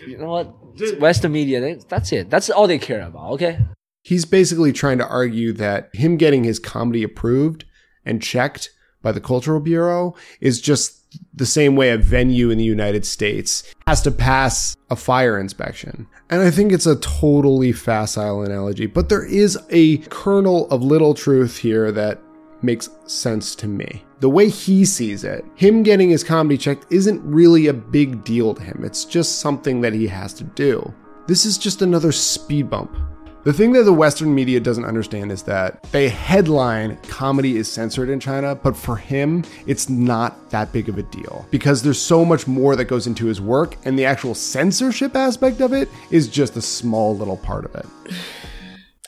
[0.05, 0.99] you know what?
[0.99, 1.61] Western media.
[1.61, 2.29] They, that's it.
[2.29, 3.33] That's all they care about.
[3.33, 3.59] Okay.
[4.03, 7.65] He's basically trying to argue that him getting his comedy approved
[8.05, 10.93] and checked by the Cultural Bureau is just
[11.33, 16.07] the same way a venue in the United States has to pass a fire inspection.
[16.29, 21.13] And I think it's a totally facile analogy, but there is a kernel of little
[21.13, 22.19] truth here that
[22.61, 24.03] makes sense to me.
[24.19, 28.55] The way he sees it, him getting his comedy checked isn't really a big deal
[28.55, 28.81] to him.
[28.83, 30.91] It's just something that he has to do.
[31.27, 32.97] This is just another speed bump.
[33.43, 38.09] The thing that the Western media doesn't understand is that they headline comedy is censored
[38.09, 42.25] in China, but for him, it's not that big of a deal because there's so
[42.25, 46.27] much more that goes into his work, and the actual censorship aspect of it is
[46.27, 47.85] just a small little part of it.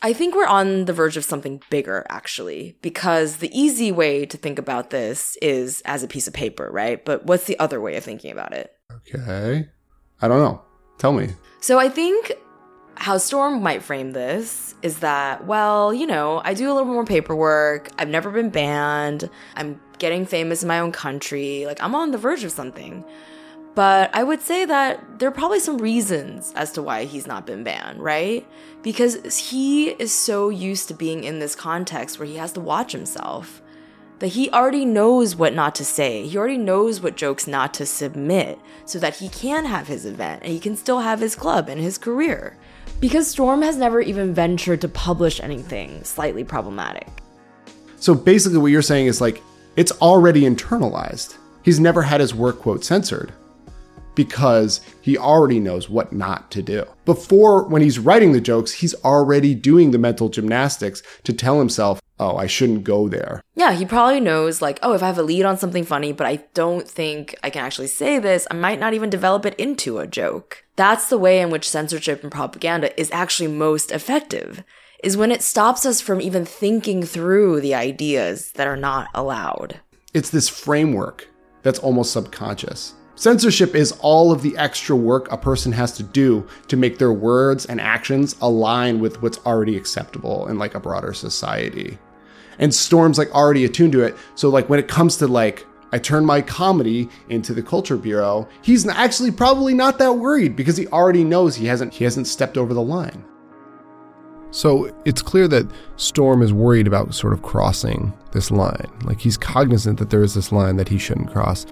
[0.01, 4.37] I think we're on the verge of something bigger, actually, because the easy way to
[4.37, 7.03] think about this is as a piece of paper, right?
[7.03, 8.71] But what's the other way of thinking about it?
[8.91, 9.67] Okay.
[10.21, 10.61] I don't know.
[10.97, 11.29] Tell me.
[11.61, 12.31] So I think
[12.95, 17.05] how Storm might frame this is that, well, you know, I do a little more
[17.05, 17.89] paperwork.
[17.97, 19.29] I've never been banned.
[19.55, 21.65] I'm getting famous in my own country.
[21.65, 23.05] Like, I'm on the verge of something.
[23.79, 27.45] But I would say that there are probably some reasons as to why he's not
[27.45, 28.45] been banned, right?
[28.83, 32.91] Because he is so used to being in this context where he has to watch
[32.91, 33.61] himself
[34.19, 36.27] that he already knows what not to say.
[36.27, 40.43] He already knows what jokes not to submit so that he can have his event
[40.43, 42.57] and he can still have his club and his career.
[42.99, 47.07] Because Storm has never even ventured to publish anything slightly problematic.
[47.95, 49.41] So basically, what you're saying is like,
[49.77, 51.37] it's already internalized.
[51.63, 53.31] He's never had his work quote censored
[54.19, 56.83] because he already knows what not to do.
[57.05, 62.01] Before, when he's writing the jokes, he's already doing the mental gymnastics to tell himself,
[62.19, 63.41] oh, I shouldn't go there.
[63.55, 66.27] Yeah, he probably knows, like, oh, if I have a lead on something funny, but
[66.27, 69.99] I don't think I can actually say this, I might not even develop it into
[69.99, 70.65] a joke.
[70.75, 74.65] That's the way in which censorship and propaganda is actually most effective,
[75.01, 79.79] is when it stops us from even thinking through the ideas that are not allowed.
[80.13, 81.29] It's this framework
[81.63, 82.95] that's almost subconscious.
[83.19, 87.11] Censorship is all of the extra work a person has to do to make their
[87.11, 91.97] words and actions align with what's already acceptable in like a broader society.
[92.59, 94.15] And Storm's like already attuned to it.
[94.35, 98.47] So like when it comes to like I turn my comedy into the culture bureau,
[98.61, 102.57] he's actually probably not that worried because he already knows he hasn't he hasn't stepped
[102.57, 103.25] over the line.
[104.51, 108.89] So it's clear that Storm is worried about sort of crossing this line.
[109.03, 111.65] Like he's cognizant that there is this line that he shouldn't cross.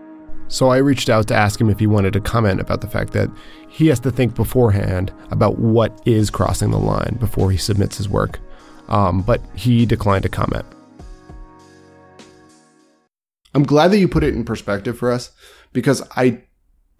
[0.50, 3.14] So I reached out to ask him if he wanted to comment about the fact
[3.14, 3.30] that
[3.70, 8.08] he has to think beforehand about what is crossing the line before he submits his
[8.08, 8.40] work.
[8.88, 10.66] Um, but he declined to comment.
[13.54, 15.32] I'm glad that you put it in perspective for us
[15.74, 16.44] because I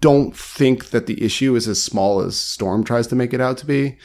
[0.02, 3.58] don't think that the issue is as small as Storm tries to make it out
[3.60, 3.98] to be.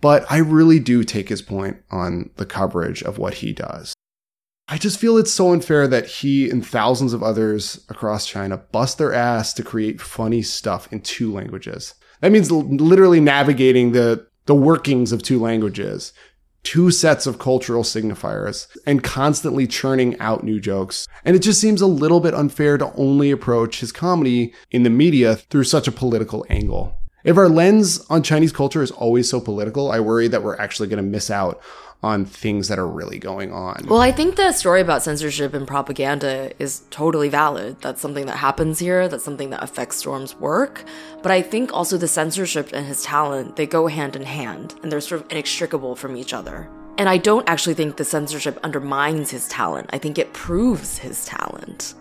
[0.00, 3.94] But I really do take his point on the coverage of what he does.
[4.72, 8.98] I just feel it's so unfair that he and thousands of others across China bust
[8.98, 11.94] their ass to create funny stuff in two languages.
[12.20, 16.12] That means literally navigating the, the workings of two languages,
[16.62, 21.08] two sets of cultural signifiers, and constantly churning out new jokes.
[21.24, 24.90] And it just seems a little bit unfair to only approach his comedy in the
[24.90, 26.96] media through such a political angle.
[27.24, 30.88] If our lens on Chinese culture is always so political, I worry that we're actually
[30.88, 31.60] going to miss out
[32.02, 33.84] on things that are really going on.
[33.86, 37.80] Well, I think the story about censorship and propaganda is totally valid.
[37.82, 39.06] That's something that happens here.
[39.06, 40.84] That's something that affects Storm's work.
[41.22, 44.90] But I think also the censorship and his talent, they go hand in hand and
[44.90, 46.70] they're sort of inextricable from each other.
[46.96, 49.90] And I don't actually think the censorship undermines his talent.
[49.92, 51.94] I think it proves his talent.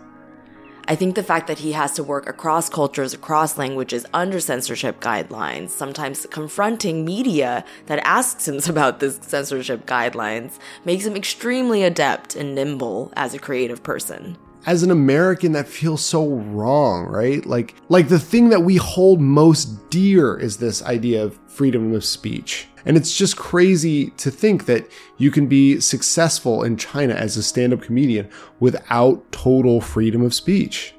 [0.89, 4.99] I think the fact that he has to work across cultures, across languages, under censorship
[4.99, 12.35] guidelines, sometimes confronting media that asks him about this censorship guidelines, makes him extremely adept
[12.35, 17.45] and nimble as a creative person as an American that feels so wrong, right?
[17.45, 22.05] Like like the thing that we hold most dear is this idea of freedom of
[22.05, 22.67] speech.
[22.85, 27.43] And it's just crazy to think that you can be successful in China as a
[27.43, 30.93] stand-up comedian without total freedom of speech.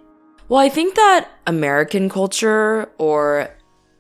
[0.49, 3.51] Well, I think that American culture or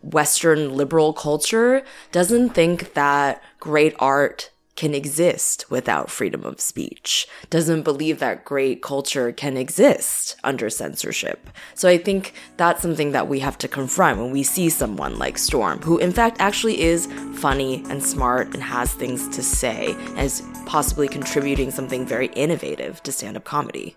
[0.02, 7.82] Western liberal culture doesn't think that great art can exist without freedom of speech, doesn't
[7.82, 11.50] believe that great culture can exist under censorship.
[11.74, 15.36] So I think that's something that we have to confront when we see someone like
[15.36, 20.20] Storm, who in fact actually is funny and smart and has things to say, and
[20.20, 23.96] is possibly contributing something very innovative to stand up comedy.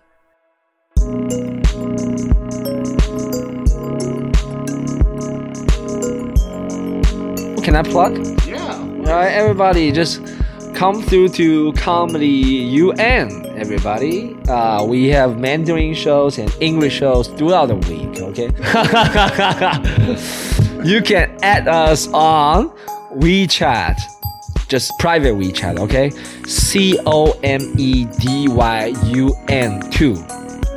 [7.64, 8.18] Can I plug?
[8.46, 8.78] Yeah.
[8.78, 10.20] All right, everybody, just
[10.74, 14.34] come through to Comedy UN, everybody.
[14.48, 18.48] Uh, we have Mandarin shows and English shows throughout the week, okay?
[20.88, 22.70] you can add us on
[23.12, 23.96] WeChat,
[24.68, 26.10] just private WeChat, okay?
[26.48, 30.14] C O M E D Y U N 2,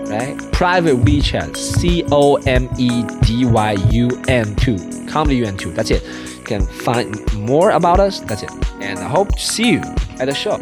[0.09, 0.37] right?
[0.51, 5.89] Private WeChat, C O M E D Y U N 2, Comedy UN 2, that's
[5.89, 8.21] it can find more about us.
[8.21, 8.51] That's it.
[8.79, 9.81] And I hope to see you
[10.19, 10.57] at the show.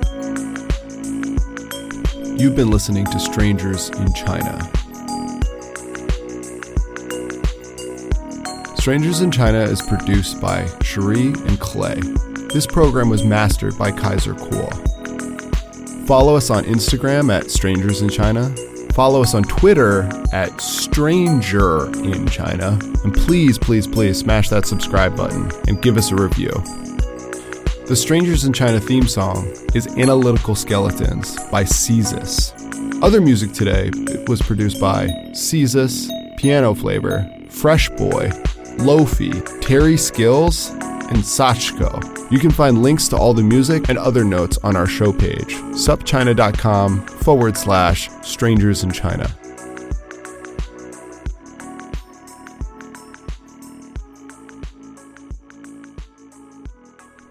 [2.38, 4.60] You've been listening to Strangers in China.
[8.76, 12.00] Strangers in China is produced by Cherie and Clay.
[12.54, 16.08] This program was mastered by Kaiser Kuo.
[16.08, 18.54] Follow us on Instagram at Strangers in China
[18.96, 22.80] Follow us on Twitter at Stranger in China.
[23.04, 26.52] And please, please, please smash that subscribe button and give us a review.
[27.88, 32.54] The Strangers in China theme song is Analytical Skeletons by Caesus.
[33.04, 33.92] Other music today
[34.28, 38.30] was produced by Caesus, Piano Flavor, Fresh Boy,
[38.78, 40.72] Lofi, Terry Skills,
[41.10, 42.32] and Sachko.
[42.32, 45.56] You can find links to all the music and other notes on our show page,
[45.76, 49.28] supchina.com forward slash strangers in China.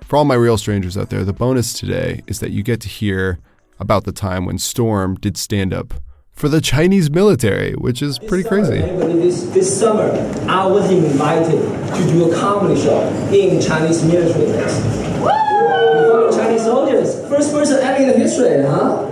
[0.07, 2.89] For all my real strangers out there, the bonus today is that you get to
[2.89, 3.41] hear
[3.81, 5.95] about the time when Storm did stand up
[6.35, 8.79] for the Chinese military, which is pretty crazy.
[8.79, 10.11] Anybody this, this summer,
[10.49, 11.61] I was invited
[11.95, 13.01] to do a comedy show
[13.33, 14.77] in Chinese military base.
[14.79, 17.15] In front of Chinese soldiers.
[17.29, 19.07] First person ever in the history, huh?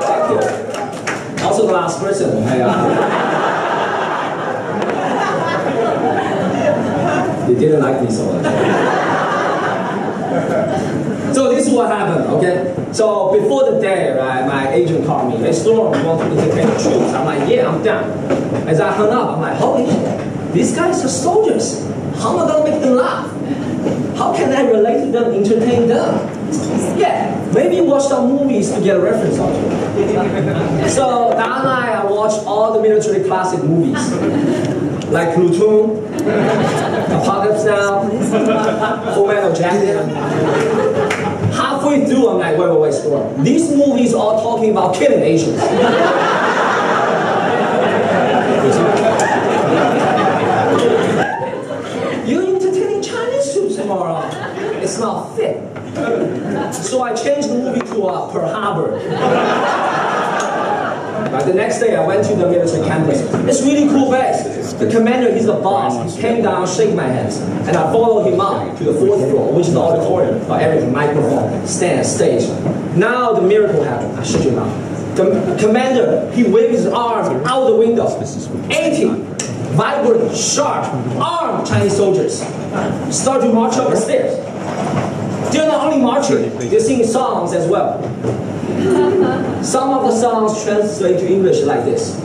[0.00, 1.44] Thank you.
[1.44, 2.42] Also the last person.
[2.42, 2.58] Hey,
[7.48, 8.44] they didn't like me so much.
[11.68, 12.74] Is what happened, okay?
[12.92, 15.38] So before the day, right, my agent called me.
[15.44, 17.12] Hey, Storm, you want to entertain the troops?
[17.12, 18.04] I'm like, yeah, I'm down.
[18.66, 21.82] As I hung up, I'm like, holy shit, these guys are soldiers.
[22.16, 23.30] How am I gonna make them laugh?
[24.16, 26.98] How can I relate to them, entertain them?
[26.98, 30.90] Yeah, maybe watch some movies to get a reference it.
[30.90, 34.10] so that night, I watched all the military classic movies,
[35.10, 36.02] like Platoon,
[37.12, 38.08] Apocalypse Now,
[39.14, 40.87] Full Metal Jacket.
[41.58, 43.42] Halfway through, I'm like, wait, wait, wait, Storm.
[43.42, 45.60] These movies are talking about killing Asians.
[52.28, 54.22] You're entertaining Chinese troops tomorrow.
[54.80, 55.56] It's not fit.
[56.72, 59.87] So I changed the movie to uh, Pearl Harbor.
[61.30, 63.20] The next day, I went to the military campus.
[63.46, 64.72] It's really cool base.
[64.72, 66.14] The commander, he's the boss.
[66.14, 69.52] He came down, shake my hands, and I followed him up to the fourth floor,
[69.52, 70.50] which is the auditorium.
[70.50, 72.48] Uh, everything, microphone, stand, stage.
[72.96, 74.18] Now the miracle happened.
[74.18, 75.14] I shut you down.
[75.14, 78.06] The commander, he waved his arm out the window.
[78.70, 79.38] 80
[79.74, 82.38] vibrant, sharp, armed Chinese soldiers
[83.14, 84.36] start to march up the stairs.
[85.52, 87.98] They're not only marching, they're singing songs as well.
[89.62, 92.16] Some of the songs translate to English like this.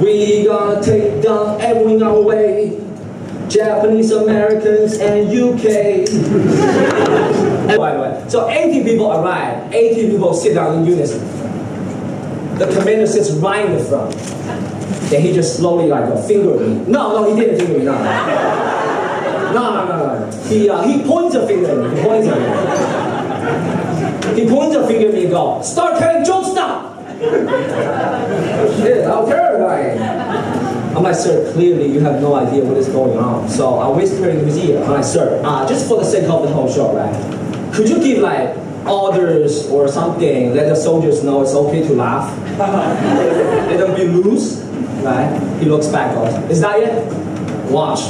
[0.00, 2.80] We gonna take down everything our way.
[3.48, 5.64] Japanese, Americans, and UK.
[5.66, 6.06] And
[7.68, 11.20] the way, so 80 people arrive, 80 people sit down in unison.
[12.58, 14.14] The commander sits right in the front.
[15.10, 16.84] Then he just slowly like a finger me.
[16.86, 17.84] No, no, he didn't finger me.
[17.84, 17.94] No,
[19.52, 20.30] no, no, no.
[20.30, 20.30] no.
[20.46, 21.96] He uh, he points a finger at me.
[21.96, 22.99] He points at me.
[24.40, 26.96] He points a finger at me and goes, "Start telling jokes now."
[28.78, 30.00] Shit, how terrifying.
[30.96, 33.46] I'm like, sir, clearly you have no idea what is going on.
[33.50, 34.82] So I whispered in his ear.
[34.82, 37.14] I'm like, sir, uh, just for the sake of the whole show, right?
[37.74, 40.54] Could you give like orders or something?
[40.54, 42.34] Let the soldiers know it's okay to laugh.
[42.58, 44.62] Let them be loose,
[45.04, 45.38] right?
[45.60, 47.70] He looks back, goes, is that it?
[47.70, 48.00] Watch.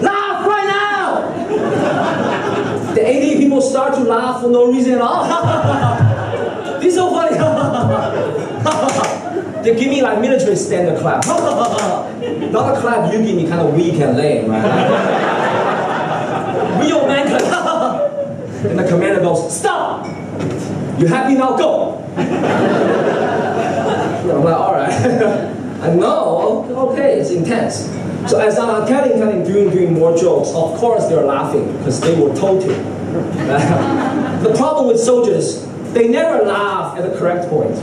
[0.00, 2.28] Laugh right now!
[3.02, 5.24] The 80 people start to laugh for no reason at all.
[6.80, 7.36] this is so funny.
[9.64, 11.26] they give me like military standard clap.
[11.26, 14.62] Not a clap you give me kind of weak and lame, right?
[16.80, 18.12] Real man clap.
[18.66, 20.06] and the commander goes, stop!
[20.98, 21.56] You happy now?
[21.56, 21.98] Go!
[24.22, 24.92] I'm like, all right.
[25.82, 27.88] I know, okay, it's intense.
[28.28, 32.14] So as I'm telling, telling, doing, doing more jokes, of course they're laughing because they
[32.18, 32.68] were told to.
[32.68, 37.74] the problem with soldiers, they never laugh at the correct point.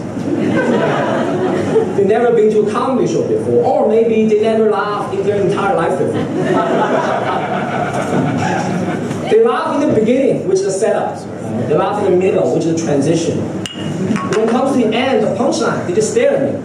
[1.97, 5.41] they never been to a comedy show before, or maybe they never laughed in their
[5.45, 6.13] entire life before.
[9.29, 11.19] they laugh in the beginning, which is the setup.
[11.67, 13.37] They laugh in the middle, which is the transition.
[13.37, 16.59] When it comes to the end, the punchline, they just stare at me.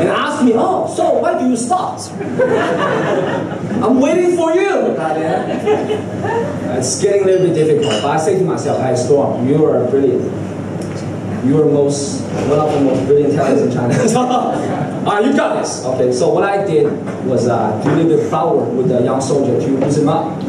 [0.00, 0.08] And
[0.42, 2.00] ask me, oh, so why do you stop?
[3.82, 4.96] I'm waiting for you.
[6.78, 9.88] It's getting a little bit difficult, but I say to myself, hey, Storm, you are
[9.88, 10.22] brilliant.
[11.44, 13.94] You are most, one of the most brilliant talents in China.
[14.16, 15.84] All right, you got this.
[15.84, 16.86] Okay, so what I did
[17.26, 20.08] was uh, do a little bit of power with the young soldier to boost him
[20.08, 20.40] up.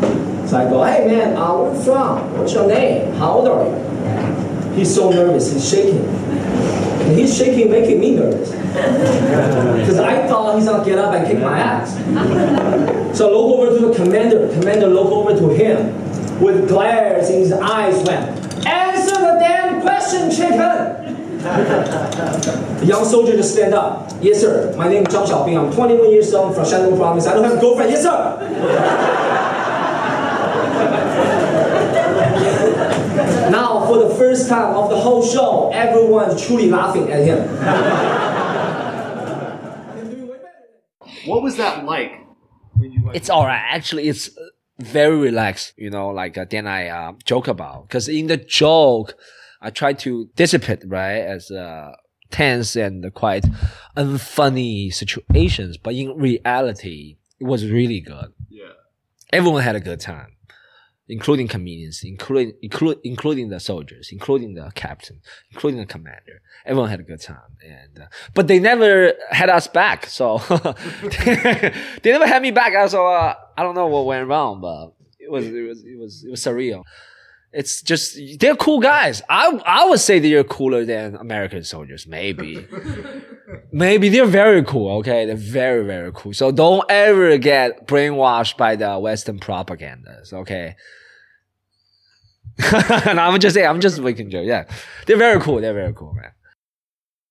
[0.47, 2.37] So I go, hey man, uh, where you from?
[2.37, 3.11] What's your name?
[3.15, 4.75] How old are you?
[4.75, 6.05] He's so nervous, he's shaking.
[6.05, 8.62] And he's shaking, making me nervous.
[9.83, 11.93] Because I thought he's gonna get up and kick my ass.
[13.13, 14.47] So I look over to the commander.
[14.53, 20.31] Commander look over to him with glares in his eyes went, Answer the damn question,
[20.31, 21.03] chicken!
[21.43, 24.11] The young soldier just stand up.
[24.21, 24.73] Yes, sir.
[24.77, 25.57] My name is Zhang Xiaobing.
[25.59, 27.27] I'm 21 years old from Shandong province.
[27.27, 27.91] I don't have a girlfriend.
[27.91, 28.09] Yes, sir.
[33.51, 37.39] now, for the first time of the whole show, everyone's truly laughing at him.
[41.25, 42.11] What was that like?
[42.79, 43.63] Like, It's all right.
[43.69, 44.29] Actually, it's
[44.79, 45.73] very relaxed.
[45.77, 49.15] You know, like uh, then I uh, joke about because in the joke,
[49.61, 51.91] I try to dissipate right as uh,
[52.31, 53.45] tense and quite
[53.95, 58.33] unfunny situations, but in reality, it was really good.
[58.49, 58.71] yeah.
[59.31, 60.32] Everyone had a good time,
[61.13, 66.41] including comedians, including include, including the soldiers, including the captain, including the commander.
[66.65, 70.07] Everyone had a good time, and uh, but they never had us back.
[70.07, 70.39] So
[72.01, 72.71] they never had me back.
[72.89, 76.23] So uh, I don't know what went wrong, but it was it was it was
[76.23, 76.83] it was surreal.
[77.51, 79.21] It's just they're cool guys.
[79.29, 82.07] I I would say they're cooler than American soldiers.
[82.07, 82.67] Maybe,
[83.71, 84.97] maybe they're very cool.
[84.97, 86.33] Okay, they're very very cool.
[86.33, 90.33] So don't ever get brainwashed by the Western propagandas.
[90.33, 90.75] Okay.
[92.71, 93.67] no, I'm just saying.
[93.67, 94.45] I'm just making joke.
[94.45, 94.65] Yeah,
[95.05, 95.59] they're very cool.
[95.59, 96.31] They're very cool, man.